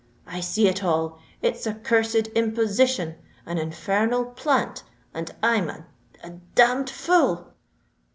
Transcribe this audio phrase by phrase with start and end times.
[0.25, 7.53] "I see it all—it's a cursed imposition—an infernal plant—and I'm a—a—damned fool!"